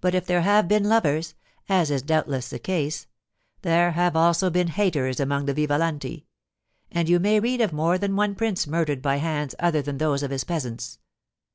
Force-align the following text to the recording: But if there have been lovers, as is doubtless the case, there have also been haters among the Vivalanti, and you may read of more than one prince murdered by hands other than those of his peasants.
But 0.00 0.14
if 0.14 0.24
there 0.24 0.40
have 0.40 0.68
been 0.68 0.84
lovers, 0.84 1.34
as 1.68 1.90
is 1.90 2.00
doubtless 2.00 2.48
the 2.48 2.58
case, 2.58 3.06
there 3.60 3.90
have 3.90 4.16
also 4.16 4.48
been 4.48 4.68
haters 4.68 5.20
among 5.20 5.44
the 5.44 5.52
Vivalanti, 5.52 6.24
and 6.90 7.10
you 7.10 7.20
may 7.20 7.38
read 7.40 7.60
of 7.60 7.70
more 7.70 7.98
than 7.98 8.16
one 8.16 8.34
prince 8.36 8.66
murdered 8.66 9.02
by 9.02 9.16
hands 9.16 9.54
other 9.58 9.82
than 9.82 9.98
those 9.98 10.22
of 10.22 10.30
his 10.30 10.44
peasants. 10.44 10.98